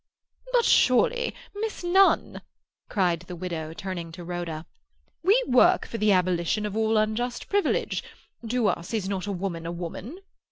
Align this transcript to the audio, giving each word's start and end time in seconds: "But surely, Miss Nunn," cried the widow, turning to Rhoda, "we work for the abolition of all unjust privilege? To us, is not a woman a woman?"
"But 0.51 0.65
surely, 0.65 1.35
Miss 1.53 1.83
Nunn," 1.83 2.41
cried 2.89 3.19
the 3.19 3.35
widow, 3.35 3.71
turning 3.71 4.11
to 4.13 4.23
Rhoda, 4.23 4.65
"we 5.21 5.43
work 5.45 5.85
for 5.85 5.99
the 5.99 6.11
abolition 6.11 6.65
of 6.65 6.75
all 6.75 6.97
unjust 6.97 7.47
privilege? 7.49 8.03
To 8.49 8.65
us, 8.65 8.95
is 8.95 9.07
not 9.07 9.27
a 9.27 9.31
woman 9.31 9.67
a 9.67 9.71
woman?" 9.71 10.17